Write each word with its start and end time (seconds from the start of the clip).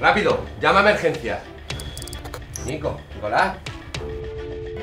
Rápido, 0.00 0.40
llama 0.62 0.78
a 0.78 0.82
emergencia. 0.82 1.42
Nico, 2.64 2.98
Nicolás. 3.14 3.69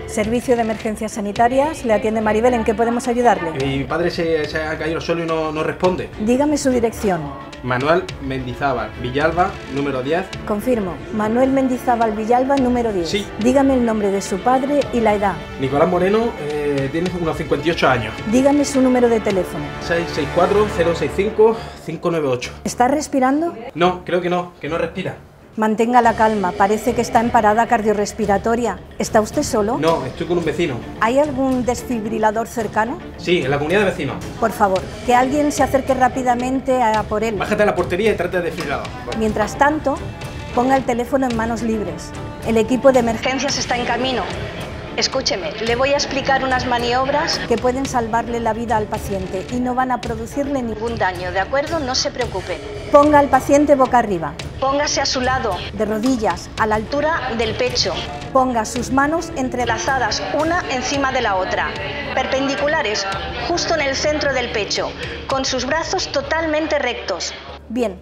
Servicio 0.07 0.55
de 0.55 0.61
Emergencias 0.61 1.11
Sanitarias, 1.11 1.83
le 1.83 1.93
atiende 1.93 2.21
Maribel, 2.21 2.53
¿en 2.53 2.63
qué 2.63 2.73
podemos 2.73 3.07
ayudarle? 3.09 3.51
Mi 3.51 3.83
padre 3.83 4.09
se, 4.09 4.45
se 4.45 4.57
ha 4.63 4.77
caído 4.77 4.95
al 4.97 5.01
suelo 5.01 5.23
y 5.23 5.27
no, 5.27 5.51
no 5.51 5.63
responde. 5.63 6.09
Dígame 6.21 6.57
su 6.57 6.69
dirección. 6.69 7.21
Manuel 7.63 8.03
Mendizábal, 8.25 8.89
Villalba, 9.01 9.51
número 9.75 10.01
10. 10.01 10.25
Confirmo, 10.47 10.93
Manuel 11.13 11.51
Mendizábal 11.51 12.13
Villalba, 12.13 12.55
número 12.55 12.93
10. 12.93 13.09
Sí. 13.09 13.25
Dígame 13.39 13.73
el 13.73 13.85
nombre 13.85 14.09
de 14.09 14.21
su 14.21 14.37
padre 14.39 14.79
y 14.93 15.01
la 15.01 15.13
edad. 15.13 15.33
Nicolás 15.59 15.89
Moreno 15.89 16.31
eh, 16.41 16.87
tiene 16.91 17.11
unos 17.19 17.35
58 17.35 17.87
años. 17.89 18.13
Dígame 18.31 18.63
su 18.63 18.79
número 18.81 19.09
de 19.09 19.19
teléfono. 19.19 19.65
664-065-598. 21.85 22.49
¿Está 22.63 22.87
respirando? 22.87 23.53
No, 23.75 24.05
creo 24.05 24.21
que 24.21 24.29
no, 24.29 24.53
que 24.61 24.69
no 24.69 24.77
respira. 24.77 25.17
Mantenga 25.57 26.03
la 26.03 26.13
calma, 26.13 26.51
parece 26.51 26.93
que 26.93 27.01
está 27.01 27.19
en 27.19 27.31
parada 27.31 27.65
cardiorrespiratoria. 27.65 28.77
¿Está 28.99 29.21
usted 29.21 29.41
solo? 29.41 29.79
No, 29.79 30.05
estoy 30.05 30.27
con 30.27 30.37
un 30.37 30.45
vecino. 30.45 30.75
¿Hay 31.01 31.17
algún 31.17 31.65
desfibrilador 31.65 32.47
cercano? 32.47 32.99
Sí, 33.17 33.41
en 33.41 33.49
la 33.49 33.57
comunidad 33.57 33.79
de 33.79 33.85
vecinos. 33.85 34.23
Por 34.39 34.51
favor, 34.51 34.81
que 35.07 35.15
alguien 35.15 35.51
se 35.51 35.63
acerque 35.63 35.95
rápidamente 35.95 36.83
a 36.83 37.01
por 37.01 37.23
él. 37.23 37.37
Bájate 37.37 37.63
a 37.63 37.65
la 37.65 37.73
portería 37.73 38.11
y 38.11 38.15
trata 38.15 38.37
de 38.37 38.43
desfibrilador. 38.43 38.85
Mientras 39.17 39.57
tanto, 39.57 39.97
ponga 40.53 40.77
el 40.77 40.83
teléfono 40.83 41.25
en 41.25 41.35
manos 41.35 41.63
libres. 41.63 42.11
El 42.45 42.57
equipo 42.57 42.91
de 42.91 42.99
emergencias 42.99 43.57
está 43.57 43.77
en 43.77 43.87
camino. 43.87 44.21
Escúcheme, 44.95 45.53
le 45.53 45.75
voy 45.75 45.89
a 45.89 45.93
explicar 45.93 46.43
unas 46.43 46.67
maniobras 46.67 47.39
que 47.47 47.57
pueden 47.57 47.87
salvarle 47.87 48.39
la 48.39 48.53
vida 48.53 48.77
al 48.77 48.85
paciente 48.85 49.43
y 49.51 49.59
no 49.59 49.73
van 49.73 49.91
a 49.91 50.01
producirle 50.01 50.61
ningún 50.61 50.99
daño, 50.99 51.31
¿de 51.31 51.39
acuerdo? 51.39 51.79
No 51.79 51.95
se 51.95 52.11
preocupe. 52.11 52.59
Ponga 52.91 53.17
al 53.17 53.29
paciente 53.29 53.73
boca 53.73 53.97
arriba. 53.97 54.33
Póngase 54.59 55.01
a 55.01 55.05
su 55.05 55.21
lado, 55.21 55.55
de 55.73 55.85
rodillas, 55.85 56.49
a 56.59 56.65
la 56.65 56.75
altura 56.75 57.35
del 57.37 57.55
pecho. 57.55 57.93
Ponga 58.33 58.65
sus 58.65 58.91
manos 58.91 59.31
entrelazadas, 59.35 60.23
una 60.33 60.63
encima 60.71 61.11
de 61.11 61.21
la 61.21 61.35
otra, 61.35 61.69
perpendiculares, 62.15 63.05
justo 63.47 63.75
en 63.75 63.81
el 63.81 63.95
centro 63.95 64.33
del 64.33 64.51
pecho, 64.51 64.89
con 65.27 65.45
sus 65.45 65.67
brazos 65.67 66.11
totalmente 66.11 66.79
rectos. 66.79 67.35
Bien, 67.69 68.01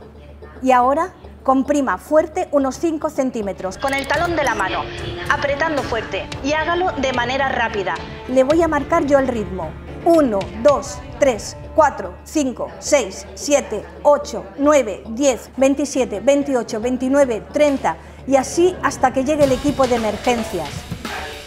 y 0.61 0.71
ahora 0.71 1.13
comprima 1.43 1.97
fuerte 1.97 2.47
unos 2.53 2.77
5 2.77 3.09
centímetros 3.09 3.77
con 3.77 3.93
el 3.93 4.07
talón 4.07 4.37
de 4.37 4.45
la 4.45 4.55
mano, 4.55 4.83
apretando 5.29 5.83
fuerte 5.83 6.25
y 6.41 6.53
hágalo 6.53 6.93
de 6.93 7.11
manera 7.11 7.49
rápida. 7.49 7.95
Le 8.29 8.45
voy 8.45 8.61
a 8.61 8.69
marcar 8.69 9.05
yo 9.05 9.19
el 9.19 9.27
ritmo. 9.27 9.71
1, 10.05 10.39
2, 10.63 10.97
3, 11.19 11.57
4, 11.75 12.13
5, 12.23 12.71
6, 12.79 13.25
7, 13.35 13.83
8, 14.03 14.45
9, 14.57 15.03
10, 15.09 15.49
27, 15.57 16.19
28, 16.21 16.79
29, 16.79 17.43
30 17.51 17.97
y 18.27 18.35
así 18.37 18.75
hasta 18.81 19.11
que 19.11 19.23
llegue 19.23 19.43
el 19.43 19.51
equipo 19.51 19.85
de 19.85 19.95
emergencias. 19.95 20.69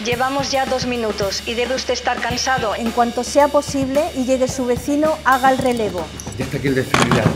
Llevamos 0.04 0.52
ya 0.52 0.66
dos 0.66 0.86
minutos 0.86 1.42
y 1.46 1.54
debe 1.54 1.74
usted 1.74 1.94
estar 1.94 2.20
cansado. 2.20 2.74
En 2.76 2.90
cuanto 2.92 3.24
sea 3.24 3.48
posible 3.48 4.04
y 4.14 4.24
llegue 4.24 4.46
su 4.46 4.64
vecino, 4.64 5.16
haga 5.24 5.50
el 5.50 5.58
relevo. 5.58 6.04
Ya 6.38 6.44
está 6.44 6.58
aquí 6.58 6.68
el 6.68 6.76
desfibrilador. 6.76 7.32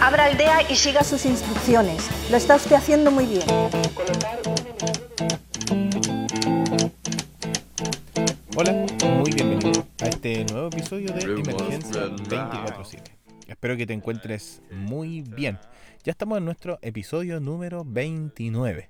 Abra 0.00 0.28
el 0.28 0.36
DEA 0.36 0.70
y 0.70 0.76
siga 0.76 1.02
sus 1.02 1.24
instrucciones. 1.24 2.04
Lo 2.30 2.36
está 2.36 2.56
usted 2.56 2.76
haciendo 2.76 3.10
muy 3.10 3.26
bien. 3.26 3.42
Hola, 8.56 8.72
muy 9.18 9.32
bienvenido 9.32 9.93
este 10.24 10.54
nuevo 10.54 10.68
episodio 10.68 11.12
de 11.12 11.20
Emergencia 11.20 12.06
24-7. 12.06 13.02
Espero 13.46 13.76
que 13.76 13.86
te 13.86 13.92
encuentres 13.92 14.62
muy 14.70 15.20
bien. 15.20 15.58
Ya 16.02 16.12
estamos 16.12 16.38
en 16.38 16.46
nuestro 16.46 16.78
episodio 16.80 17.40
número 17.40 17.84
29. 17.84 18.88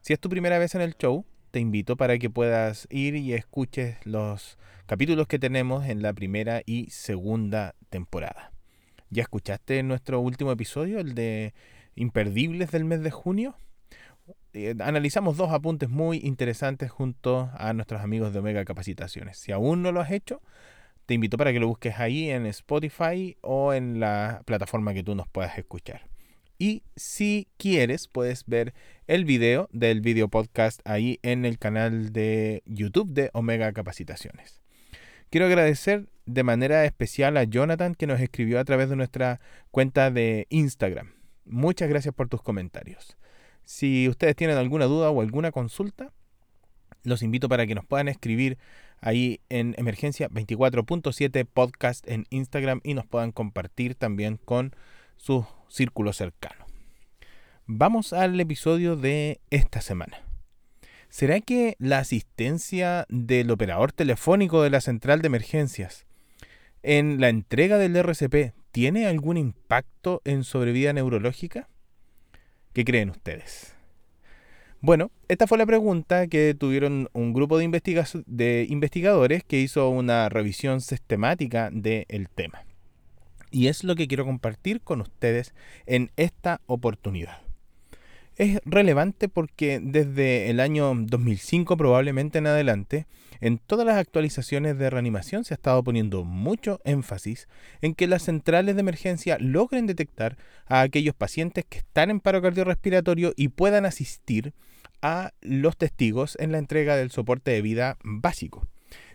Si 0.00 0.12
es 0.12 0.18
tu 0.18 0.28
primera 0.28 0.58
vez 0.58 0.74
en 0.74 0.80
el 0.80 0.96
show, 0.96 1.24
te 1.52 1.60
invito 1.60 1.96
para 1.96 2.18
que 2.18 2.30
puedas 2.30 2.88
ir 2.90 3.14
y 3.14 3.32
escuches 3.32 4.04
los 4.04 4.58
capítulos 4.86 5.28
que 5.28 5.38
tenemos 5.38 5.86
en 5.86 6.02
la 6.02 6.12
primera 6.12 6.62
y 6.66 6.90
segunda 6.90 7.76
temporada. 7.88 8.50
¿Ya 9.08 9.22
escuchaste 9.22 9.80
nuestro 9.84 10.18
último 10.18 10.50
episodio, 10.50 10.98
el 10.98 11.14
de 11.14 11.54
Imperdibles 11.94 12.72
del 12.72 12.84
mes 12.84 13.02
de 13.02 13.12
junio? 13.12 13.54
Eh, 14.52 14.74
analizamos 14.80 15.36
dos 15.36 15.52
apuntes 15.52 15.88
muy 15.88 16.18
interesantes 16.18 16.90
junto 16.90 17.50
a 17.54 17.72
nuestros 17.72 18.00
amigos 18.00 18.32
de 18.32 18.40
Omega 18.40 18.64
Capacitaciones. 18.64 19.38
Si 19.38 19.52
aún 19.52 19.82
no 19.82 19.92
lo 19.92 20.00
has 20.00 20.10
hecho, 20.10 20.42
te 21.06 21.14
invito 21.14 21.36
para 21.36 21.52
que 21.52 21.60
lo 21.60 21.68
busques 21.68 21.98
ahí 21.98 22.30
en 22.30 22.46
Spotify 22.46 23.36
o 23.40 23.72
en 23.72 24.00
la 24.00 24.42
plataforma 24.44 24.94
que 24.94 25.02
tú 25.02 25.14
nos 25.14 25.28
puedas 25.28 25.56
escuchar. 25.58 26.08
Y 26.58 26.82
si 26.94 27.48
quieres, 27.56 28.06
puedes 28.06 28.44
ver 28.46 28.74
el 29.06 29.24
video 29.24 29.68
del 29.72 30.02
video 30.02 30.28
podcast 30.28 30.80
ahí 30.84 31.18
en 31.22 31.46
el 31.46 31.58
canal 31.58 32.12
de 32.12 32.62
YouTube 32.66 33.12
de 33.12 33.30
Omega 33.32 33.72
Capacitaciones. 33.72 34.60
Quiero 35.30 35.46
agradecer 35.46 36.08
de 36.26 36.42
manera 36.42 36.84
especial 36.84 37.36
a 37.36 37.44
Jonathan 37.44 37.94
que 37.94 38.06
nos 38.06 38.20
escribió 38.20 38.60
a 38.60 38.64
través 38.64 38.90
de 38.90 38.96
nuestra 38.96 39.40
cuenta 39.70 40.10
de 40.10 40.46
Instagram. 40.50 41.12
Muchas 41.44 41.88
gracias 41.88 42.14
por 42.14 42.28
tus 42.28 42.42
comentarios. 42.42 43.16
Si 43.72 44.08
ustedes 44.08 44.34
tienen 44.34 44.58
alguna 44.58 44.86
duda 44.86 45.10
o 45.10 45.20
alguna 45.20 45.52
consulta, 45.52 46.10
los 47.04 47.22
invito 47.22 47.48
para 47.48 47.68
que 47.68 47.76
nos 47.76 47.86
puedan 47.86 48.08
escribir 48.08 48.58
ahí 49.00 49.40
en 49.48 49.76
Emergencia 49.78 50.28
24.7 50.28 51.46
Podcast 51.46 52.06
en 52.08 52.26
Instagram 52.30 52.80
y 52.82 52.94
nos 52.94 53.06
puedan 53.06 53.30
compartir 53.30 53.94
también 53.94 54.38
con 54.44 54.74
su 55.18 55.46
círculo 55.68 56.12
cercano. 56.12 56.66
Vamos 57.64 58.12
al 58.12 58.40
episodio 58.40 58.96
de 58.96 59.40
esta 59.50 59.80
semana. 59.80 60.18
¿Será 61.08 61.40
que 61.40 61.76
la 61.78 61.98
asistencia 61.98 63.06
del 63.08 63.52
operador 63.52 63.92
telefónico 63.92 64.64
de 64.64 64.70
la 64.70 64.80
central 64.80 65.22
de 65.22 65.28
emergencias 65.28 66.06
en 66.82 67.20
la 67.20 67.28
entrega 67.28 67.78
del 67.78 67.94
RCP 67.94 68.52
tiene 68.72 69.06
algún 69.06 69.36
impacto 69.36 70.22
en 70.24 70.42
sobrevida 70.42 70.92
neurológica? 70.92 71.68
¿Qué 72.72 72.84
creen 72.84 73.10
ustedes? 73.10 73.74
Bueno, 74.80 75.10
esta 75.28 75.46
fue 75.46 75.58
la 75.58 75.66
pregunta 75.66 76.26
que 76.28 76.54
tuvieron 76.58 77.08
un 77.12 77.34
grupo 77.34 77.58
de, 77.58 77.64
investiga 77.64 78.06
de 78.26 78.66
investigadores 78.70 79.44
que 79.44 79.60
hizo 79.60 79.90
una 79.90 80.28
revisión 80.28 80.80
sistemática 80.80 81.68
del 81.70 82.28
tema. 82.34 82.64
Y 83.50 83.66
es 83.66 83.84
lo 83.84 83.96
que 83.96 84.06
quiero 84.06 84.24
compartir 84.24 84.80
con 84.80 85.00
ustedes 85.00 85.52
en 85.86 86.12
esta 86.16 86.60
oportunidad. 86.66 87.49
Es 88.40 88.58
relevante 88.64 89.28
porque 89.28 89.80
desde 89.82 90.48
el 90.48 90.60
año 90.60 90.94
2005 90.94 91.76
probablemente 91.76 92.38
en 92.38 92.46
adelante, 92.46 93.06
en 93.42 93.58
todas 93.58 93.84
las 93.84 93.98
actualizaciones 93.98 94.78
de 94.78 94.88
reanimación 94.88 95.44
se 95.44 95.52
ha 95.52 95.56
estado 95.56 95.84
poniendo 95.84 96.24
mucho 96.24 96.80
énfasis 96.84 97.48
en 97.82 97.94
que 97.94 98.06
las 98.06 98.22
centrales 98.22 98.76
de 98.76 98.80
emergencia 98.80 99.36
logren 99.38 99.86
detectar 99.86 100.38
a 100.64 100.80
aquellos 100.80 101.14
pacientes 101.14 101.66
que 101.68 101.76
están 101.76 102.08
en 102.08 102.20
paro 102.20 102.40
cardiorrespiratorio 102.40 103.34
y 103.36 103.48
puedan 103.48 103.84
asistir 103.84 104.54
a 105.02 105.32
los 105.42 105.76
testigos 105.76 106.38
en 106.40 106.50
la 106.50 106.56
entrega 106.56 106.96
del 106.96 107.10
soporte 107.10 107.50
de 107.50 107.60
vida 107.60 107.98
básico. 108.02 108.66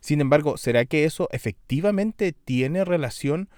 Sin 0.02 0.22
embargo, 0.22 0.56
¿será 0.58 0.85
que 0.85 1.03
eso 1.03 1.30
efectivamente 1.31 2.31
tiene 2.31 2.85
relación 2.85 3.50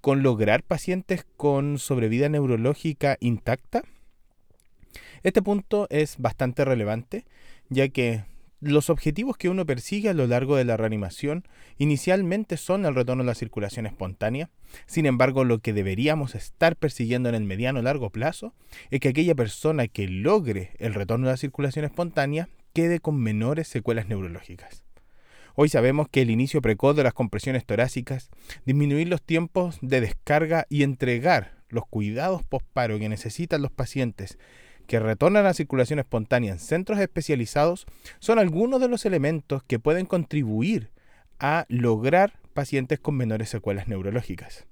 con 0.00 0.22
lograr 0.22 0.62
pacientes 0.62 1.26
con 1.36 1.76
sobrevida 1.78 2.30
neurológica 2.30 3.18
intacta? 3.20 3.82
Este 5.22 5.42
punto 5.42 5.86
es 5.90 6.16
bastante 6.18 6.64
relevante, 6.64 7.26
ya 7.68 7.88
que 7.88 8.24
los 8.60 8.90
objetivos 8.90 9.36
que 9.36 9.48
uno 9.48 9.64
persigue 9.64 10.10
a 10.10 10.14
lo 10.14 10.26
largo 10.26 10.56
de 10.56 10.64
la 10.64 10.76
reanimación 10.76 11.44
inicialmente 11.78 12.58
son 12.58 12.84
el 12.84 12.94
retorno 12.94 13.22
a 13.22 13.26
la 13.26 13.34
circulación 13.34 13.86
espontánea. 13.86 14.50
Sin 14.86 15.06
embargo, 15.06 15.44
lo 15.44 15.60
que 15.60 15.72
deberíamos 15.72 16.34
estar 16.34 16.76
persiguiendo 16.76 17.28
en 17.28 17.34
el 17.34 17.44
mediano 17.44 17.80
largo 17.80 18.10
plazo 18.10 18.54
es 18.90 19.00
que 19.00 19.08
aquella 19.08 19.34
persona 19.34 19.88
que 19.88 20.08
logre 20.08 20.72
el 20.78 20.94
retorno 20.94 21.28
a 21.28 21.32
la 21.32 21.36
circulación 21.36 21.84
espontánea 21.84 22.48
quede 22.74 23.00
con 23.00 23.18
menores 23.18 23.68
secuelas 23.68 24.08
neurológicas. 24.08 24.84
Hoy 25.54 25.68
sabemos 25.68 26.08
que 26.08 26.22
el 26.22 26.30
inicio 26.30 26.62
precoz 26.62 26.96
de 26.96 27.02
las 27.02 27.12
compresiones 27.12 27.66
torácicas, 27.66 28.30
disminuir 28.64 29.08
los 29.08 29.22
tiempos 29.22 29.78
de 29.82 30.00
descarga 30.00 30.66
y 30.68 30.82
entregar 30.82 31.56
los 31.68 31.86
cuidados 31.86 32.42
postparo 32.44 32.98
que 32.98 33.08
necesitan 33.08 33.62
los 33.62 33.70
pacientes 33.70 34.38
que 34.90 34.98
retornan 34.98 35.44
a 35.44 35.50
la 35.50 35.54
circulación 35.54 36.00
espontánea 36.00 36.50
en 36.50 36.58
centros 36.58 36.98
especializados 36.98 37.86
son 38.18 38.40
algunos 38.40 38.80
de 38.80 38.88
los 38.88 39.06
elementos 39.06 39.62
que 39.62 39.78
pueden 39.78 40.04
contribuir 40.04 40.90
a 41.38 41.64
lograr 41.68 42.40
pacientes 42.54 42.98
con 42.98 43.14
menores 43.14 43.50
secuelas 43.50 43.86
neurológicas. 43.86 44.66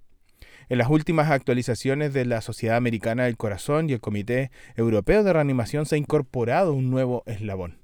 En 0.68 0.78
las 0.78 0.90
últimas 0.90 1.30
actualizaciones 1.30 2.12
de 2.14 2.24
la 2.24 2.40
Sociedad 2.40 2.76
Americana 2.76 3.26
del 3.26 3.36
Corazón 3.36 3.88
y 3.88 3.92
el 3.92 4.00
Comité 4.00 4.50
Europeo 4.74 5.22
de 5.22 5.32
Reanimación 5.32 5.86
se 5.86 5.94
ha 5.94 5.98
incorporado 5.98 6.74
un 6.74 6.90
nuevo 6.90 7.22
eslabón. 7.26 7.78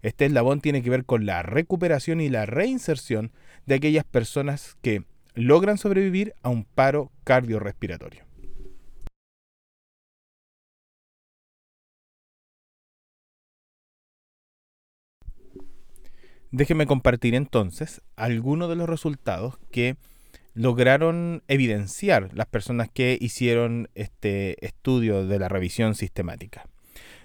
Este 0.00 0.24
eslabón 0.24 0.62
tiene 0.62 0.82
que 0.82 0.88
ver 0.88 1.04
con 1.04 1.26
la 1.26 1.42
recuperación 1.42 2.22
y 2.22 2.30
la 2.30 2.46
reinserción 2.46 3.30
de 3.66 3.74
aquellas 3.74 4.04
personas 4.04 4.78
que 4.80 5.02
logran 5.34 5.76
sobrevivir 5.76 6.32
a 6.42 6.48
un 6.48 6.64
paro 6.64 7.12
cardiorrespiratorio. 7.24 8.27
Déjenme 16.50 16.86
compartir 16.86 17.34
entonces 17.34 18.00
algunos 18.16 18.68
de 18.68 18.76
los 18.76 18.88
resultados 18.88 19.58
que 19.70 19.96
lograron 20.54 21.42
evidenciar 21.46 22.30
las 22.32 22.46
personas 22.46 22.88
que 22.92 23.18
hicieron 23.20 23.88
este 23.94 24.64
estudio 24.64 25.26
de 25.26 25.38
la 25.38 25.48
revisión 25.48 25.94
sistemática. 25.94 26.64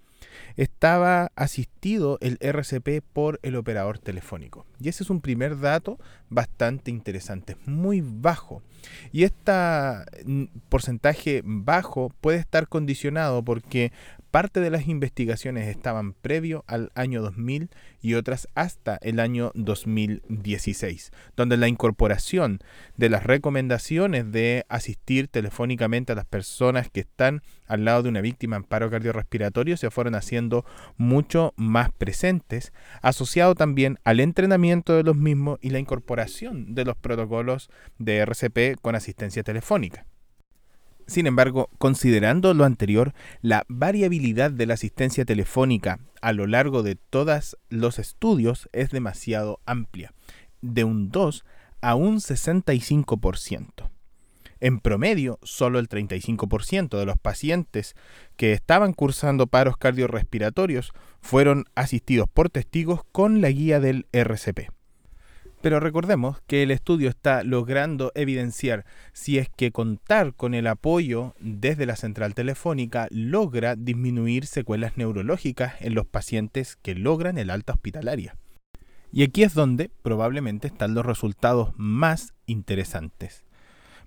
estaba 0.56 1.32
asistido 1.36 2.18
el 2.22 2.40
RCP 2.42 3.04
por 3.14 3.40
el 3.44 3.56
operador 3.56 4.00
telefónico. 4.00 4.66
Y 4.80 4.90
ese 4.90 5.04
es 5.04 5.12
un 5.12 5.22
primer 5.22 5.60
dato 5.60 6.00
bastante 6.28 6.90
interesante, 6.90 7.56
muy 7.68 8.02
bajo. 8.04 8.64
Y 9.12 9.26
este 9.26 9.52
porcentaje 10.70 11.44
bajo 11.46 12.12
puede 12.20 12.40
estar 12.40 12.68
condicionado 12.68 13.44
porque 13.44 13.92
parte 14.38 14.60
de 14.60 14.70
las 14.70 14.88
investigaciones 14.88 15.68
estaban 15.68 16.14
previo 16.14 16.64
al 16.68 16.92
año 16.94 17.24
2000 17.24 17.72
y 18.04 18.14
otras 18.14 18.48
hasta 18.54 19.00
el 19.02 19.20
año 19.20 19.52
2016, 19.56 21.12
donde 21.36 21.58
la 21.58 21.68
incorporación 21.68 22.60
de 22.98 23.10
las 23.10 23.24
recomendaciones 23.24 24.32
de 24.32 24.64
asistir 24.70 25.28
telefónicamente 25.28 26.12
a 26.12 26.16
las 26.16 26.26
personas 26.26 26.88
que 26.92 27.00
están 27.00 27.42
al 27.66 27.84
lado 27.84 28.04
de 28.04 28.10
una 28.10 28.22
víctima 28.22 28.58
en 28.58 28.64
paro 28.64 28.92
cardiorrespiratorio 28.92 29.76
se 29.76 29.90
fueron 29.90 30.14
haciendo 30.14 30.66
mucho 30.98 31.56
más 31.56 31.90
presentes, 31.92 32.74
asociado 33.02 33.56
también 33.56 33.98
al 34.04 34.20
entrenamiento 34.20 34.94
de 34.94 35.02
los 35.02 35.16
mismos 35.16 35.58
y 35.64 35.72
la 35.72 35.80
incorporación 35.80 36.76
de 36.76 36.86
los 36.86 36.96
protocolos 36.96 37.72
de 37.98 38.18
RCP 38.18 38.80
con 38.84 38.94
asistencia 38.94 39.42
telefónica. 39.42 40.06
Sin 41.08 41.26
embargo, 41.26 41.70
considerando 41.78 42.54
lo 42.54 42.66
anterior, 42.66 43.14
la 43.42 43.66
variabilidad 43.70 44.52
de 44.52 44.66
la 44.66 44.74
asistencia 44.74 45.24
telefónica 45.24 46.00
a 46.22 46.34
lo 46.34 46.48
largo 46.48 46.84
de 46.84 46.96
todos 46.96 47.58
los 47.70 47.98
estudios 47.98 48.70
es 48.74 48.92
demasiado 48.92 49.62
amplia, 49.66 50.14
de 50.62 50.84
un 50.84 51.10
2 51.10 51.46
a 51.82 51.96
un 51.96 52.18
65%. 52.18 53.90
En 54.60 54.80
promedio, 54.80 55.40
solo 55.44 55.80
el 55.80 55.88
35% 55.88 56.98
de 56.98 57.06
los 57.06 57.18
pacientes 57.18 57.96
que 58.36 58.54
estaban 58.54 58.94
cursando 58.94 59.48
paros 59.48 59.78
cardiorrespiratorios 59.78 60.92
fueron 61.22 61.66
asistidos 61.76 62.28
por 62.28 62.50
testigos 62.50 63.02
con 63.12 63.40
la 63.40 63.50
guía 63.50 63.80
del 63.80 64.08
RCP. 64.12 64.77
Pero 65.68 65.82
recordemos 65.82 66.40
que 66.48 66.64
el 66.64 66.72
estudio 66.72 67.10
está 67.10 67.44
logrando 67.44 68.14
evidenciar 68.16 68.86
si 69.12 69.38
es 69.38 69.50
que 69.50 69.74
contar 69.74 70.34
con 70.34 70.54
el 70.54 70.66
apoyo 70.66 71.36
desde 71.42 71.86
la 71.86 71.98
central 71.98 72.36
telefónica 72.36 73.10
logra 73.12 73.76
disminuir 73.76 74.46
secuelas 74.46 74.96
neurológicas 74.96 75.74
en 75.82 75.94
los 75.94 76.06
pacientes 76.06 76.78
que 76.78 76.96
logran 76.96 77.38
el 77.38 77.50
alta 77.50 77.74
hospitalaria. 77.74 78.38
Y 79.12 79.24
aquí 79.24 79.44
es 79.44 79.54
donde 79.54 79.92
probablemente 80.04 80.68
están 80.68 80.94
los 80.94 81.06
resultados 81.06 81.74
más 81.76 82.34
interesantes. 82.46 83.44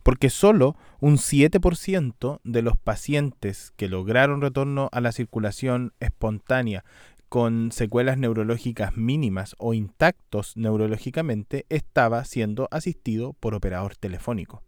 Porque 0.03 0.31
solo 0.31 0.77
un 0.99 1.19
7% 1.19 2.41
de 2.43 2.63
los 2.63 2.79
pacientes 2.79 3.75
que 3.77 3.89
lograron 3.89 4.41
retorno 4.41 4.89
a 4.93 5.03
la 5.03 5.13
circulación 5.13 5.93
espontánea 6.01 6.85
con 7.31 7.71
secuelas 7.71 8.19
neurológicas 8.19 8.97
mínimas 8.97 9.55
o 9.59 9.73
intactos 9.73 10.57
neurológicamente 10.57 11.65
estaba 11.69 12.25
siendo 12.25 12.67
asistido 12.73 13.35
por 13.35 13.55
operador 13.55 13.95
telefónico. 13.95 14.65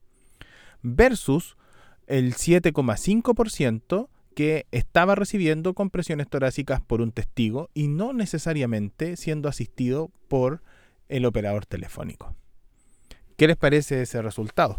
Versus 0.81 1.57
el 2.07 2.35
7,5% 2.35 4.09
que 4.37 4.67
estaba 4.71 5.17
recibiendo 5.17 5.75
compresiones 5.75 6.29
torácicas 6.29 6.81
por 6.81 7.01
un 7.01 7.11
testigo 7.11 7.69
y 7.75 7.89
no 7.89 8.13
necesariamente 8.13 9.17
siendo 9.17 9.49
asistido 9.49 10.13
por 10.29 10.63
el 11.09 11.27
operador 11.27 11.67
telefónico. 11.67 12.37
¿Qué 13.37 13.49
les 13.49 13.57
parece 13.57 14.03
ese 14.03 14.23
resultado? 14.23 14.79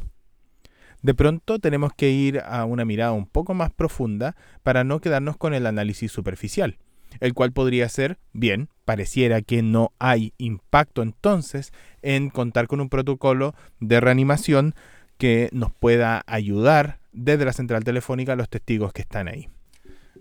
De 1.01 1.13
pronto 1.13 1.59
tenemos 1.59 1.91
que 1.91 2.11
ir 2.11 2.39
a 2.45 2.63
una 2.63 2.85
mirada 2.85 3.11
un 3.11 3.25
poco 3.25 3.53
más 3.53 3.73
profunda 3.73 4.37
para 4.63 4.85
no 4.85 5.01
quedarnos 5.01 5.35
con 5.35 5.53
el 5.53 5.65
análisis 5.65 6.13
superficial 6.13 6.77
el 7.19 7.33
cual 7.33 7.51
podría 7.51 7.87
ser, 7.89 8.17
bien, 8.31 8.69
pareciera 8.85 9.41
que 9.41 9.61
no 9.61 9.91
hay 9.99 10.33
impacto 10.37 11.01
entonces 11.01 11.71
en 12.01 12.29
contar 12.29 12.67
con 12.67 12.81
un 12.81 12.89
protocolo 12.89 13.55
de 13.79 13.99
reanimación 13.99 14.75
que 15.17 15.49
nos 15.51 15.71
pueda 15.71 16.23
ayudar 16.27 16.99
desde 17.11 17.45
la 17.45 17.53
central 17.53 17.83
telefónica 17.83 18.33
a 18.33 18.35
los 18.35 18.49
testigos 18.49 18.93
que 18.93 19.03
están 19.03 19.27
ahí. 19.27 19.49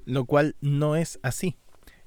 Lo 0.04 0.24
cual 0.24 0.56
no 0.60 0.96
es 0.96 1.18
así. 1.22 1.56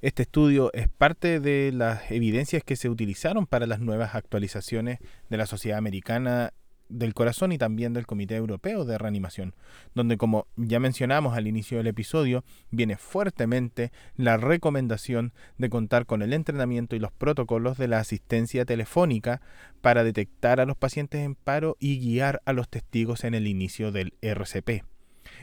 Este 0.02 0.24
estudio 0.24 0.72
es 0.74 0.88
parte 0.88 1.40
de 1.40 1.72
las 1.74 2.12
evidencias 2.12 2.64
que 2.64 2.76
se 2.76 2.90
utilizaron 2.90 3.48
para 3.48 3.66
las 3.66 3.80
nuevas 3.80 4.14
actualizaciones 4.14 5.00
de 5.30 5.38
la 5.38 5.48
Sociedad 5.48 5.80
Americana 5.80 6.54
del 6.90 7.14
corazón 7.14 7.52
y 7.52 7.58
también 7.58 7.94
del 7.94 8.06
Comité 8.06 8.36
Europeo 8.36 8.86
de 8.86 8.98
Reanimación, 8.98 9.56
donde 9.94 10.18
como 10.18 10.48
ya 10.56 10.80
mencionamos 10.80 11.36
al 11.36 11.48
inicio 11.48 11.78
del 11.78 11.88
episodio, 11.88 12.44
viene 12.72 12.98
fuertemente 12.98 13.92
la 14.16 14.38
recomendación 14.38 15.34
de 15.58 15.70
contar 15.70 16.06
con 16.06 16.22
el 16.22 16.34
entrenamiento 16.34 16.96
y 16.96 17.00
los 17.00 17.12
protocolos 17.12 17.78
de 17.78 17.88
la 17.88 18.00
asistencia 18.00 18.66
telefónica 18.66 19.42
para 19.82 20.04
detectar 20.04 20.60
a 20.60 20.66
los 20.66 20.78
pacientes 20.78 21.22
en 21.22 21.36
paro 21.36 21.78
y 21.80 22.00
guiar 22.00 22.42
a 22.46 22.54
los 22.54 22.70
testigos 22.70 23.24
en 23.24 23.34
el 23.34 23.48
inicio 23.48 23.92
del 23.92 24.14
RCP. 24.22 24.84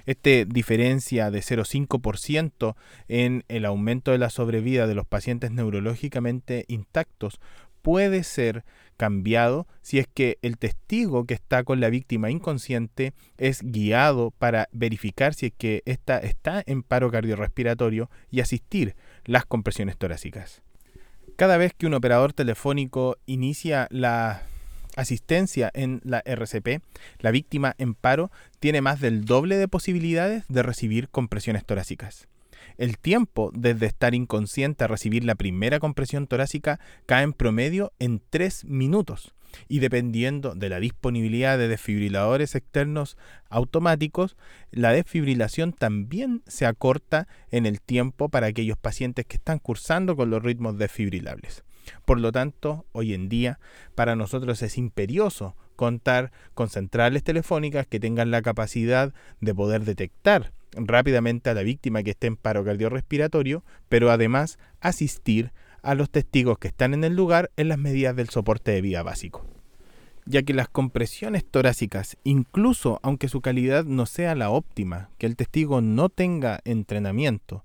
Esta 0.06 0.44
diferencia 0.46 1.30
de 1.30 1.40
0,5% 1.40 2.76
en 3.08 3.44
el 3.48 3.64
aumento 3.64 4.12
de 4.12 4.18
la 4.18 4.30
sobrevida 4.30 4.86
de 4.86 4.94
los 4.94 5.06
pacientes 5.06 5.50
neurológicamente 5.50 6.64
intactos 6.68 7.40
puede 7.82 8.24
ser 8.24 8.64
cambiado 8.96 9.66
si 9.80 9.98
es 9.98 10.06
que 10.06 10.38
el 10.42 10.58
testigo 10.58 11.24
que 11.24 11.34
está 11.34 11.64
con 11.64 11.80
la 11.80 11.90
víctima 11.90 12.30
inconsciente 12.30 13.12
es 13.36 13.62
guiado 13.62 14.30
para 14.30 14.68
verificar 14.72 15.34
si 15.34 15.46
es 15.46 15.52
que 15.58 15.82
ésta 15.86 16.18
está 16.18 16.62
en 16.66 16.82
paro 16.82 17.10
cardiorrespiratorio 17.10 18.08
y 18.30 18.40
asistir 18.40 18.94
las 19.24 19.44
compresiones 19.44 19.96
torácicas. 19.96 20.62
Cada 21.36 21.56
vez 21.56 21.74
que 21.74 21.86
un 21.86 21.94
operador 21.94 22.32
telefónico 22.32 23.16
inicia 23.26 23.88
la 23.90 24.42
asistencia 24.94 25.70
en 25.74 26.00
la 26.04 26.22
RCP, 26.24 26.82
la 27.18 27.30
víctima 27.30 27.74
en 27.78 27.94
paro 27.94 28.30
tiene 28.60 28.82
más 28.82 29.00
del 29.00 29.24
doble 29.24 29.56
de 29.56 29.68
posibilidades 29.68 30.44
de 30.48 30.62
recibir 30.62 31.08
compresiones 31.08 31.64
torácicas. 31.64 32.28
El 32.76 32.98
tiempo 32.98 33.50
desde 33.54 33.86
estar 33.86 34.14
inconsciente 34.14 34.84
a 34.84 34.88
recibir 34.88 35.24
la 35.24 35.34
primera 35.34 35.78
compresión 35.80 36.26
torácica 36.26 36.80
cae 37.06 37.24
en 37.24 37.32
promedio 37.32 37.92
en 37.98 38.20
3 38.30 38.64
minutos 38.64 39.34
y 39.68 39.80
dependiendo 39.80 40.54
de 40.54 40.68
la 40.68 40.80
disponibilidad 40.80 41.58
de 41.58 41.68
desfibriladores 41.68 42.54
externos 42.54 43.16
automáticos, 43.48 44.36
la 44.70 44.92
desfibrilación 44.92 45.72
también 45.72 46.42
se 46.46 46.66
acorta 46.66 47.28
en 47.50 47.66
el 47.66 47.80
tiempo 47.80 48.28
para 48.28 48.46
aquellos 48.46 48.78
pacientes 48.78 49.26
que 49.26 49.36
están 49.36 49.58
cursando 49.58 50.16
con 50.16 50.30
los 50.30 50.42
ritmos 50.42 50.78
desfibrilables. 50.78 51.64
Por 52.04 52.20
lo 52.20 52.32
tanto, 52.32 52.86
hoy 52.92 53.14
en 53.14 53.28
día 53.28 53.58
para 53.94 54.16
nosotros 54.16 54.62
es 54.62 54.78
imperioso 54.78 55.56
contar 55.76 56.32
con 56.54 56.68
centrales 56.68 57.24
telefónicas 57.24 57.86
que 57.86 58.00
tengan 58.00 58.30
la 58.30 58.42
capacidad 58.42 59.12
de 59.40 59.54
poder 59.54 59.84
detectar 59.84 60.52
rápidamente 60.74 61.50
a 61.50 61.54
la 61.54 61.62
víctima 61.62 62.02
que 62.02 62.12
esté 62.12 62.28
en 62.28 62.36
paro 62.36 62.64
cardiorrespiratorio, 62.64 63.64
pero 63.88 64.10
además 64.10 64.58
asistir 64.80 65.52
a 65.82 65.94
los 65.94 66.10
testigos 66.10 66.58
que 66.58 66.68
están 66.68 66.94
en 66.94 67.04
el 67.04 67.14
lugar 67.14 67.50
en 67.56 67.68
las 67.68 67.78
medidas 67.78 68.16
del 68.16 68.28
soporte 68.28 68.70
de 68.70 68.80
vida 68.80 69.02
básico. 69.02 69.44
Ya 70.24 70.42
que 70.42 70.54
las 70.54 70.68
compresiones 70.68 71.44
torácicas, 71.44 72.16
incluso 72.22 73.00
aunque 73.02 73.28
su 73.28 73.40
calidad 73.40 73.84
no 73.84 74.06
sea 74.06 74.36
la 74.36 74.50
óptima, 74.50 75.10
que 75.18 75.26
el 75.26 75.34
testigo 75.34 75.80
no 75.80 76.08
tenga 76.08 76.60
entrenamiento, 76.64 77.64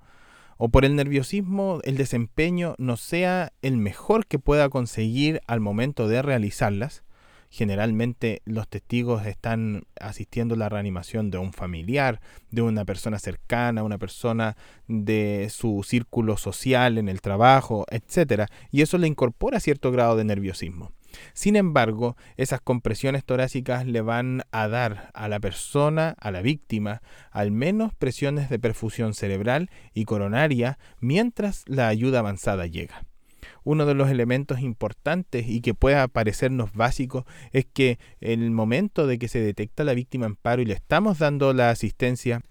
o 0.58 0.70
por 0.70 0.86
el 0.86 0.96
nerviosismo 0.96 1.80
el 1.84 1.98
desempeño 1.98 2.76
no 2.78 2.98
sea 2.98 3.54
el 3.62 3.78
mejor 3.78 4.26
que 4.26 4.40
pueda 4.40 4.70
conseguir 4.70 5.42
al 5.48 5.60
momento 5.60 6.08
de 6.08 6.22
realizarlas, 6.22 7.04
generalmente 7.50 8.42
los 8.46 8.68
testigos 8.68 9.26
están 9.26 9.84
asistiendo 10.00 10.56
a 10.56 10.58
la 10.58 10.70
reanimación 10.70 11.32
de 11.32 11.38
un 11.38 11.54
familiar, 11.54 12.20
de 12.52 12.62
una 12.62 12.86
persona 12.86 13.20
cercana, 13.20 13.84
una 13.84 13.98
persona 13.98 14.58
de 14.88 15.48
su 15.50 15.84
círculo 15.84 16.38
social 16.38 16.98
en 16.98 17.10
el 17.10 17.22
trabajo, 17.22 17.86
etc. 17.90 18.46
Y 18.72 18.82
eso 18.82 18.98
le 18.98 19.08
incorpora 19.08 19.60
cierto 19.60 19.92
grado 19.92 20.18
de 20.18 20.26
nerviosismo. 20.26 20.92
Sin 21.34 21.56
embargo, 21.56 22.16
esas 22.36 22.62
compresiones 22.62 23.24
torácicas 23.24 23.86
le 23.86 24.02
van 24.02 24.44
a 24.52 24.68
dar 24.68 25.12
a 25.14 25.28
la 25.28 25.40
persona, 25.40 26.16
a 26.20 26.32
la 26.32 26.42
víctima, 26.42 27.02
al 27.32 27.52
menos 27.52 27.94
presiones 27.94 28.50
de 28.50 28.60
perfusión 28.60 29.14
cerebral 29.14 29.70
y 29.94 30.06
coronaria 30.06 30.78
mientras 31.00 31.64
la 31.68 31.88
ayuda 31.88 32.20
avanzada 32.20 32.66
llega. 32.66 33.04
Uno 33.64 33.86
de 33.86 33.94
los 33.94 34.10
elementos 34.10 34.62
importantes 34.62 35.48
y 35.48 35.62
que 35.62 35.74
pueda 35.74 36.08
parecernos 36.08 36.74
básico 36.74 37.26
es 37.52 37.66
que 37.66 38.00
en 38.22 38.42
el 38.42 38.52
momento 38.52 39.08
de 39.08 39.20
que 39.20 39.28
se 39.28 39.40
detecta 39.40 39.84
la 39.84 39.94
víctima 39.94 40.26
en 40.26 40.36
paro 40.36 40.62
y 40.62 40.66
le 40.66 40.74
estamos 40.74 41.20
dando 41.20 41.54
la 41.54 41.70
asistencia 41.70 42.42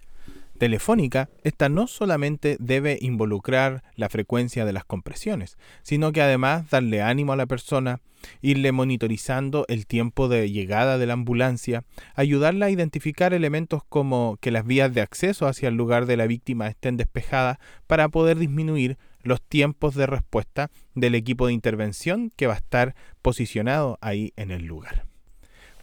telefónica, 0.56 1.28
esta 1.44 1.68
no 1.68 1.86
solamente 1.86 2.56
debe 2.58 2.98
involucrar 3.00 3.82
la 3.94 4.08
frecuencia 4.08 4.64
de 4.64 4.72
las 4.72 4.84
compresiones, 4.84 5.56
sino 5.82 6.12
que 6.12 6.22
además 6.22 6.68
darle 6.70 7.02
ánimo 7.02 7.32
a 7.32 7.36
la 7.36 7.46
persona, 7.46 8.00
irle 8.42 8.72
monitorizando 8.72 9.64
el 9.68 9.86
tiempo 9.86 10.28
de 10.28 10.50
llegada 10.50 10.98
de 10.98 11.06
la 11.06 11.12
ambulancia, 11.12 11.84
ayudarla 12.14 12.66
a 12.66 12.70
identificar 12.70 13.34
elementos 13.34 13.82
como 13.88 14.38
que 14.40 14.50
las 14.50 14.66
vías 14.66 14.92
de 14.92 15.00
acceso 15.00 15.46
hacia 15.46 15.68
el 15.68 15.76
lugar 15.76 16.06
de 16.06 16.16
la 16.16 16.26
víctima 16.26 16.66
estén 16.66 16.96
despejadas 16.96 17.58
para 17.86 18.08
poder 18.08 18.38
disminuir 18.38 18.98
los 19.22 19.42
tiempos 19.42 19.94
de 19.94 20.06
respuesta 20.06 20.70
del 20.94 21.14
equipo 21.14 21.46
de 21.46 21.52
intervención 21.52 22.32
que 22.36 22.46
va 22.46 22.54
a 22.54 22.58
estar 22.58 22.94
posicionado 23.22 23.98
ahí 24.00 24.32
en 24.36 24.50
el 24.50 24.64
lugar. 24.64 25.06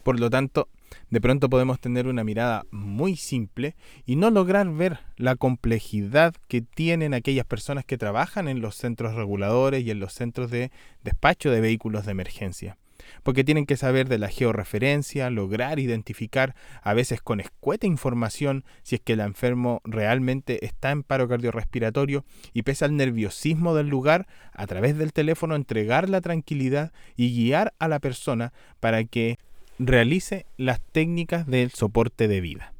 Por 0.02 0.20
lo 0.20 0.28
tanto, 0.30 0.68
de 1.10 1.20
pronto 1.20 1.48
podemos 1.48 1.80
tener 1.80 2.06
una 2.06 2.24
mirada 2.24 2.64
muy 2.70 3.16
simple 3.16 3.76
y 4.06 4.16
no 4.16 4.30
lograr 4.30 4.68
ver 4.70 4.98
la 5.16 5.36
complejidad 5.36 6.34
que 6.48 6.60
tienen 6.62 7.14
aquellas 7.14 7.46
personas 7.46 7.84
que 7.84 7.98
trabajan 7.98 8.48
en 8.48 8.60
los 8.60 8.76
centros 8.76 9.14
reguladores 9.14 9.84
y 9.84 9.90
en 9.90 10.00
los 10.00 10.12
centros 10.12 10.50
de 10.50 10.70
despacho 11.02 11.50
de 11.50 11.60
vehículos 11.60 12.06
de 12.06 12.12
emergencia. 12.12 12.76
Porque 13.22 13.44
tienen 13.44 13.66
que 13.66 13.76
saber 13.76 14.08
de 14.08 14.18
la 14.18 14.28
georreferencia, 14.28 15.30
lograr 15.30 15.78
identificar 15.78 16.54
a 16.82 16.94
veces 16.94 17.20
con 17.20 17.40
escueta 17.40 17.86
información 17.86 18.64
si 18.82 18.96
es 18.96 19.00
que 19.00 19.14
el 19.14 19.20
enfermo 19.20 19.80
realmente 19.84 20.64
está 20.64 20.90
en 20.90 21.02
paro 21.02 21.28
cardiorrespiratorio 21.28 22.24
y 22.52 22.62
pese 22.62 22.84
al 22.84 22.96
nerviosismo 22.96 23.74
del 23.74 23.88
lugar, 23.88 24.26
a 24.52 24.66
través 24.66 24.96
del 24.96 25.12
teléfono 25.12 25.54
entregar 25.54 26.08
la 26.08 26.20
tranquilidad 26.20 26.92
y 27.16 27.34
guiar 27.34 27.74
a 27.78 27.88
la 27.88 27.98
persona 27.98 28.52
para 28.80 29.04
que 29.04 29.38
realice 29.78 30.46
las 30.56 30.80
técnicas 30.80 31.46
del 31.46 31.70
soporte 31.70 32.28
de 32.28 32.40
vida. 32.40 32.74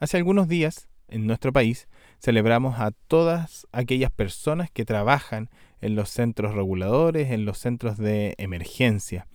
Hace 0.00 0.16
algunos 0.16 0.48
días, 0.48 0.88
en 1.08 1.26
nuestro 1.26 1.52
país, 1.52 1.88
celebramos 2.20 2.80
a 2.80 2.90
todas 3.08 3.66
aquellas 3.72 4.10
personas 4.10 4.70
que 4.70 4.84
trabajan 4.84 5.50
en 5.80 5.94
los 5.94 6.10
centros 6.10 6.54
reguladores, 6.54 7.30
en 7.30 7.44
los 7.44 7.58
centros 7.58 7.98
de 7.98 8.34
emergencia, 8.38 9.26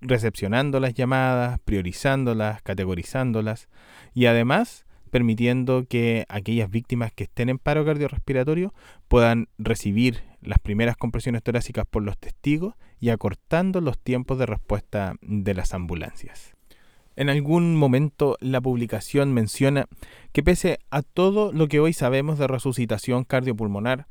recepcionando 0.00 0.80
las 0.80 0.94
llamadas, 0.94 1.60
priorizándolas, 1.64 2.62
categorizándolas 2.62 3.68
y 4.14 4.26
además 4.26 4.86
permitiendo 5.10 5.84
que 5.88 6.24
aquellas 6.28 6.70
víctimas 6.70 7.12
que 7.12 7.24
estén 7.24 7.48
en 7.48 7.58
paro 7.58 7.84
cardiorrespiratorio 7.84 8.72
puedan 9.08 9.48
recibir 9.58 10.22
las 10.40 10.58
primeras 10.58 10.96
compresiones 10.96 11.42
torácicas 11.42 11.84
por 11.88 12.02
los 12.02 12.18
testigos 12.18 12.74
y 12.98 13.10
acortando 13.10 13.80
los 13.80 13.98
tiempos 13.98 14.38
de 14.38 14.46
respuesta 14.46 15.14
de 15.20 15.54
las 15.54 15.74
ambulancias. 15.74 16.54
En 17.16 17.28
algún 17.28 17.76
momento 17.76 18.36
la 18.40 18.60
publicación 18.60 19.32
menciona 19.32 19.86
que 20.32 20.42
pese 20.42 20.78
a 20.90 21.02
todo 21.02 21.52
lo 21.52 21.68
que 21.68 21.80
hoy 21.80 21.92
sabemos 21.92 22.38
de 22.38 22.46
resucitación 22.46 23.24
cardiopulmonar, 23.24 24.06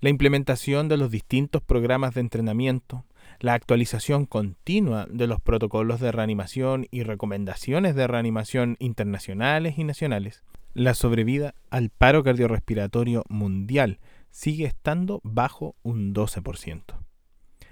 la 0.00 0.10
implementación 0.10 0.88
de 0.88 0.98
los 0.98 1.10
distintos 1.10 1.62
programas 1.62 2.14
de 2.14 2.20
entrenamiento, 2.20 3.04
la 3.40 3.54
actualización 3.54 4.26
continua 4.26 5.06
de 5.10 5.26
los 5.26 5.40
protocolos 5.40 6.00
de 6.00 6.12
reanimación 6.12 6.86
y 6.90 7.02
recomendaciones 7.02 7.94
de 7.94 8.06
reanimación 8.06 8.76
internacionales 8.78 9.78
y 9.78 9.84
nacionales, 9.84 10.42
la 10.74 10.94
sobrevida 10.94 11.54
al 11.70 11.90
paro 11.90 12.24
cardiorrespiratorio 12.24 13.24
mundial 13.28 14.00
sigue 14.30 14.66
estando 14.66 15.20
bajo 15.22 15.76
un 15.82 16.12
12%. 16.12 16.82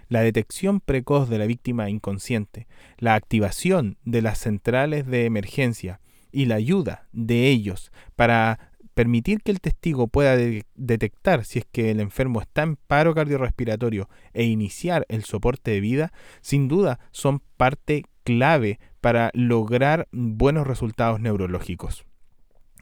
La 0.08 0.20
detección 0.20 0.80
precoz 0.80 1.28
de 1.28 1.38
la 1.38 1.46
víctima 1.46 1.88
inconsciente, 1.88 2.68
la 2.98 3.14
activación 3.14 3.96
de 4.04 4.22
las 4.22 4.38
centrales 4.38 5.06
de 5.06 5.24
emergencia 5.24 6.00
y 6.30 6.46
la 6.46 6.56
ayuda 6.56 7.08
de 7.12 7.48
ellos 7.48 7.92
para 8.14 8.71
permitir 8.94 9.42
que 9.42 9.50
el 9.50 9.60
testigo 9.60 10.08
pueda 10.08 10.36
detectar 10.74 11.44
si 11.44 11.58
es 11.58 11.66
que 11.70 11.90
el 11.90 12.00
enfermo 12.00 12.40
está 12.40 12.62
en 12.62 12.76
paro 12.76 13.14
cardiorrespiratorio 13.14 14.08
e 14.32 14.44
iniciar 14.44 15.06
el 15.08 15.24
soporte 15.24 15.70
de 15.70 15.80
vida, 15.80 16.12
sin 16.40 16.68
duda 16.68 17.00
son 17.10 17.42
parte 17.56 18.04
clave 18.24 18.78
para 19.00 19.30
lograr 19.34 20.08
buenos 20.12 20.66
resultados 20.66 21.20
neurológicos. 21.20 22.04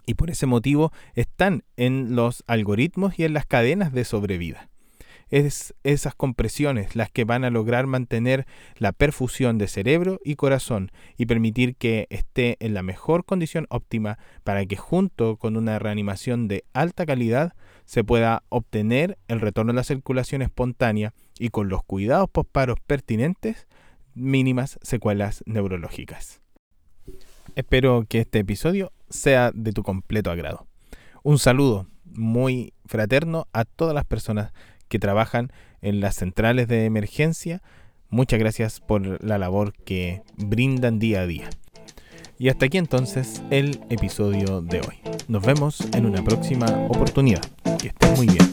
Y 0.06 0.14
por 0.14 0.30
ese 0.30 0.46
motivo 0.46 0.92
están 1.14 1.62
en 1.76 2.16
los 2.16 2.42
algoritmos 2.46 3.18
y 3.18 3.24
en 3.24 3.34
las 3.34 3.46
cadenas 3.46 3.92
de 3.92 4.04
sobrevida 4.04 4.69
es 5.30 5.74
esas 5.84 6.14
compresiones 6.14 6.96
las 6.96 7.10
que 7.10 7.24
van 7.24 7.44
a 7.44 7.50
lograr 7.50 7.86
mantener 7.86 8.46
la 8.76 8.92
perfusión 8.92 9.58
de 9.58 9.68
cerebro 9.68 10.20
y 10.24 10.34
corazón 10.34 10.90
y 11.16 11.26
permitir 11.26 11.76
que 11.76 12.06
esté 12.10 12.56
en 12.60 12.74
la 12.74 12.82
mejor 12.82 13.24
condición 13.24 13.66
óptima 13.70 14.18
para 14.44 14.66
que 14.66 14.76
junto 14.76 15.36
con 15.36 15.56
una 15.56 15.78
reanimación 15.78 16.48
de 16.48 16.64
alta 16.72 17.06
calidad 17.06 17.54
se 17.84 18.04
pueda 18.04 18.42
obtener 18.48 19.18
el 19.28 19.40
retorno 19.40 19.72
de 19.72 19.76
la 19.76 19.84
circulación 19.84 20.42
espontánea 20.42 21.14
y 21.38 21.48
con 21.48 21.68
los 21.68 21.82
cuidados 21.84 22.28
postparos 22.28 22.78
pertinentes 22.86 23.66
mínimas 24.14 24.78
secuelas 24.82 25.42
neurológicas. 25.46 26.40
Espero 27.54 28.04
que 28.08 28.20
este 28.20 28.40
episodio 28.40 28.92
sea 29.08 29.50
de 29.52 29.72
tu 29.72 29.82
completo 29.82 30.30
agrado. 30.30 30.66
Un 31.22 31.38
saludo 31.38 31.86
muy 32.04 32.72
fraterno 32.86 33.46
a 33.52 33.64
todas 33.64 33.94
las 33.94 34.04
personas 34.04 34.52
que 34.90 34.98
trabajan 34.98 35.50
en 35.80 36.00
las 36.00 36.16
centrales 36.16 36.68
de 36.68 36.84
emergencia. 36.84 37.62
Muchas 38.10 38.38
gracias 38.38 38.80
por 38.80 39.24
la 39.24 39.38
labor 39.38 39.72
que 39.72 40.20
brindan 40.36 40.98
día 40.98 41.22
a 41.22 41.26
día. 41.26 41.48
Y 42.38 42.48
hasta 42.48 42.66
aquí 42.66 42.76
entonces 42.76 43.42
el 43.50 43.80
episodio 43.88 44.60
de 44.60 44.80
hoy. 44.80 44.98
Nos 45.28 45.44
vemos 45.46 45.80
en 45.94 46.06
una 46.06 46.22
próxima 46.22 46.66
oportunidad. 46.88 47.42
Que 47.78 47.88
estén 47.88 48.14
muy 48.14 48.26
bien. 48.26 48.50